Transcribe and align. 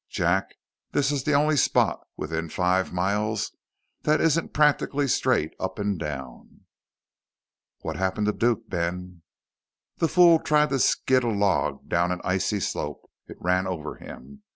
Jack 0.09 0.55
this 0.93 1.11
is 1.11 1.25
the 1.25 1.33
only 1.35 1.55
spot 1.55 1.99
within 2.17 2.49
five 2.49 2.91
miles 2.91 3.55
that 4.01 4.19
isn't 4.19 4.51
practically 4.51 5.07
straight 5.07 5.53
up 5.59 5.77
and 5.77 5.99
down!" 5.99 6.61
"What 7.81 7.97
happened 7.97 8.25
to 8.25 8.33
Duke, 8.33 8.67
Ben?" 8.67 9.21
"The 9.97 10.07
fool 10.07 10.39
tried 10.39 10.69
to 10.69 10.79
skid 10.79 11.23
a 11.23 11.29
log 11.29 11.87
down 11.87 12.11
an 12.11 12.19
icy 12.23 12.59
slope. 12.61 13.11
It 13.27 13.37
ran 13.39 13.67
over 13.67 13.97
him. 13.97 14.41